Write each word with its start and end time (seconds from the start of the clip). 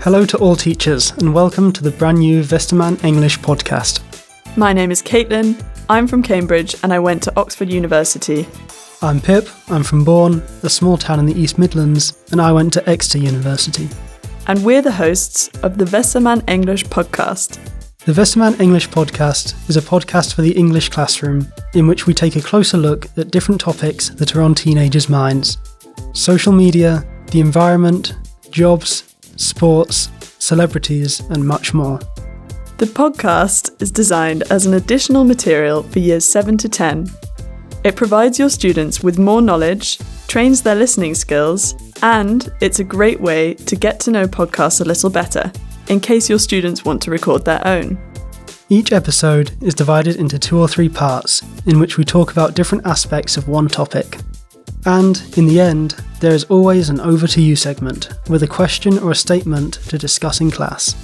Hello 0.00 0.24
to 0.24 0.38
all 0.38 0.54
teachers, 0.54 1.10
and 1.18 1.34
welcome 1.34 1.72
to 1.72 1.82
the 1.82 1.90
brand 1.90 2.20
new 2.20 2.44
Westermann 2.44 3.02
English 3.02 3.40
podcast. 3.40 4.00
My 4.56 4.72
name 4.72 4.92
is 4.92 5.02
Caitlin. 5.02 5.60
I'm 5.88 6.06
from 6.06 6.22
Cambridge 6.22 6.76
and 6.84 6.94
I 6.94 7.00
went 7.00 7.20
to 7.24 7.32
Oxford 7.36 7.68
University. 7.68 8.46
I'm 9.02 9.20
Pip, 9.20 9.48
I'm 9.66 9.82
from 9.82 10.04
Bourne, 10.04 10.40
a 10.62 10.70
small 10.70 10.98
town 10.98 11.18
in 11.18 11.26
the 11.26 11.38
East 11.38 11.58
Midlands, 11.58 12.16
and 12.30 12.40
I 12.40 12.52
went 12.52 12.72
to 12.74 12.88
Exeter 12.88 13.18
University. 13.18 13.88
And 14.46 14.64
we're 14.64 14.82
the 14.82 14.92
hosts 14.92 15.48
of 15.64 15.78
the 15.78 15.84
Westermann 15.86 16.48
English 16.48 16.84
podcast. 16.84 17.58
The 18.04 18.12
Westermann 18.12 18.60
English 18.60 18.90
podcast 18.90 19.68
is 19.68 19.76
a 19.76 19.82
podcast 19.82 20.32
for 20.32 20.42
the 20.42 20.52
English 20.52 20.90
classroom 20.90 21.52
in 21.74 21.88
which 21.88 22.06
we 22.06 22.14
take 22.14 22.36
a 22.36 22.40
closer 22.40 22.78
look 22.78 23.06
at 23.18 23.32
different 23.32 23.60
topics 23.60 24.10
that 24.10 24.36
are 24.36 24.42
on 24.42 24.54
teenagers' 24.54 25.08
minds 25.08 25.58
social 26.12 26.52
media, 26.52 27.04
the 27.32 27.40
environment, 27.40 28.16
jobs, 28.50 29.07
sports, 29.38 30.10
celebrities, 30.38 31.20
and 31.30 31.46
much 31.46 31.72
more. 31.72 31.98
The 32.76 32.86
podcast 32.86 33.80
is 33.82 33.90
designed 33.90 34.44
as 34.50 34.66
an 34.66 34.74
additional 34.74 35.24
material 35.24 35.82
for 35.82 35.98
years 35.98 36.24
7 36.24 36.56
to 36.58 36.68
10. 36.68 37.10
It 37.84 37.96
provides 37.96 38.38
your 38.38 38.50
students 38.50 39.02
with 39.02 39.18
more 39.18 39.40
knowledge, 39.40 39.98
trains 40.26 40.62
their 40.62 40.74
listening 40.74 41.14
skills, 41.14 41.74
and 42.02 42.52
it's 42.60 42.80
a 42.80 42.84
great 42.84 43.20
way 43.20 43.54
to 43.54 43.76
get 43.76 43.98
to 44.00 44.10
know 44.10 44.26
podcasts 44.26 44.80
a 44.80 44.84
little 44.84 45.10
better, 45.10 45.50
in 45.88 46.00
case 46.00 46.28
your 46.28 46.38
students 46.38 46.84
want 46.84 47.00
to 47.02 47.10
record 47.10 47.44
their 47.44 47.66
own. 47.66 47.98
Each 48.68 48.92
episode 48.92 49.52
is 49.62 49.74
divided 49.74 50.16
into 50.16 50.38
two 50.38 50.58
or 50.58 50.68
three 50.68 50.88
parts, 50.88 51.42
in 51.66 51.80
which 51.80 51.96
we 51.96 52.04
talk 52.04 52.30
about 52.30 52.54
different 52.54 52.86
aspects 52.86 53.36
of 53.36 53.48
one 53.48 53.66
topic. 53.66 54.18
And, 54.84 55.22
in 55.36 55.46
the 55.46 55.60
end, 55.60 55.96
there 56.20 56.34
is 56.34 56.44
always 56.44 56.88
an 56.88 57.00
over 57.00 57.26
to 57.26 57.40
you 57.40 57.56
segment, 57.56 58.10
with 58.28 58.42
a 58.42 58.46
question 58.46 58.98
or 58.98 59.12
a 59.12 59.16
statement 59.16 59.74
to 59.88 59.98
discuss 59.98 60.40
in 60.40 60.50
class. 60.50 60.94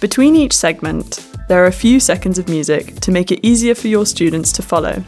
Between 0.00 0.36
each 0.36 0.52
segment, 0.52 1.26
there 1.48 1.62
are 1.62 1.68
a 1.68 1.72
few 1.72 2.00
seconds 2.00 2.38
of 2.38 2.48
music 2.48 2.96
to 3.00 3.12
make 3.12 3.30
it 3.30 3.40
easier 3.42 3.74
for 3.74 3.88
your 3.88 4.06
students 4.06 4.52
to 4.52 4.62
follow. 4.62 5.02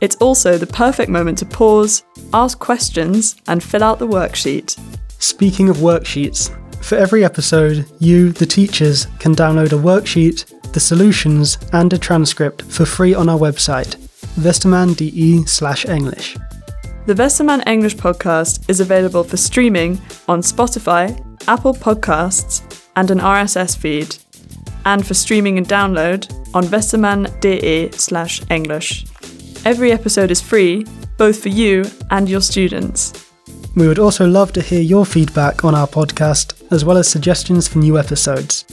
It's 0.00 0.16
also 0.16 0.58
the 0.58 0.66
perfect 0.66 1.10
moment 1.10 1.38
to 1.38 1.46
pause, 1.46 2.04
ask 2.32 2.58
questions, 2.58 3.36
and 3.46 3.62
fill 3.62 3.82
out 3.82 3.98
the 3.98 4.08
worksheet. 4.08 4.78
Speaking 5.18 5.68
of 5.68 5.78
worksheets, 5.78 6.50
for 6.82 6.96
every 6.96 7.24
episode, 7.24 7.86
you, 7.98 8.32
the 8.32 8.46
teachers, 8.46 9.06
can 9.18 9.34
download 9.34 9.72
a 9.72 9.82
worksheet, 9.82 10.72
the 10.72 10.80
solutions, 10.80 11.58
and 11.72 11.92
a 11.92 11.98
transcript 11.98 12.62
for 12.62 12.84
free 12.84 13.14
on 13.14 13.28
our 13.28 13.38
website, 13.38 13.96
westermann.de 14.36 15.46
slash 15.46 15.86
English. 15.86 16.36
The 17.06 17.14
Westermann 17.14 17.66
English 17.68 17.94
podcast 17.94 18.68
is 18.68 18.80
available 18.80 19.22
for 19.22 19.36
streaming 19.36 20.00
on 20.26 20.40
Spotify, 20.40 21.16
Apple 21.46 21.72
Podcasts, 21.72 22.62
and 22.96 23.12
an 23.12 23.20
RSS 23.20 23.76
feed, 23.76 24.16
and 24.84 25.06
for 25.06 25.14
streaming 25.14 25.56
and 25.56 25.68
download 25.68 26.28
on 26.52 26.64
westermann.de 26.64 27.92
slash 27.92 28.42
English. 28.50 29.06
Every 29.64 29.92
episode 29.92 30.32
is 30.32 30.40
free, 30.40 30.84
both 31.16 31.40
for 31.40 31.48
you 31.48 31.84
and 32.10 32.28
your 32.28 32.40
students. 32.40 33.12
We 33.76 33.86
would 33.86 34.00
also 34.00 34.26
love 34.26 34.52
to 34.54 34.60
hear 34.60 34.80
your 34.80 35.06
feedback 35.06 35.64
on 35.64 35.76
our 35.76 35.86
podcast, 35.86 36.60
as 36.72 36.84
well 36.84 36.96
as 36.96 37.06
suggestions 37.06 37.68
for 37.68 37.78
new 37.78 38.00
episodes. 38.00 38.64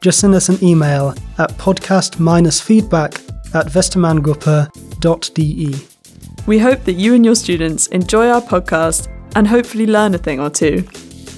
Just 0.00 0.20
send 0.20 0.36
us 0.36 0.48
an 0.48 0.62
email 0.62 1.12
at 1.38 1.50
podcast-feedback 1.58 3.14
at 3.52 3.66
westermanngruppe.de. 3.66 5.99
We 6.46 6.58
hope 6.58 6.84
that 6.84 6.94
you 6.94 7.14
and 7.14 7.24
your 7.24 7.34
students 7.34 7.86
enjoy 7.88 8.28
our 8.28 8.40
podcast 8.40 9.08
and 9.36 9.46
hopefully 9.46 9.86
learn 9.86 10.14
a 10.14 10.18
thing 10.18 10.40
or 10.40 10.50
two. 10.50 10.84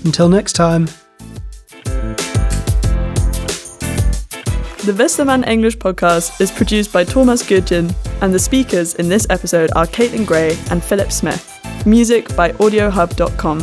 Until 0.04 0.28
next 0.28 0.54
time. 0.54 0.86
The 4.84 4.92
Westermann 4.92 5.46
English 5.46 5.76
podcast 5.78 6.40
is 6.40 6.50
produced 6.50 6.92
by 6.92 7.04
Thomas 7.04 7.42
Gudgen, 7.42 7.94
and 8.20 8.34
the 8.34 8.38
speakers 8.38 8.96
in 8.96 9.08
this 9.08 9.28
episode 9.30 9.70
are 9.76 9.86
Caitlin 9.86 10.26
Gray 10.26 10.58
and 10.70 10.82
Philip 10.82 11.12
Smith. 11.12 11.48
Music 11.86 12.34
by 12.34 12.50
AudioHub.com. 12.52 13.60